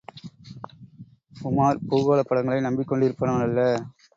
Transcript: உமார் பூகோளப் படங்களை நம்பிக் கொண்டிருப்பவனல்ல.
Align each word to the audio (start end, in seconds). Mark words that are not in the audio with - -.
உமார் 1.43 1.79
பூகோளப் 1.89 2.27
படங்களை 2.27 2.61
நம்பிக் 2.61 2.91
கொண்டிருப்பவனல்ல. 2.91 3.59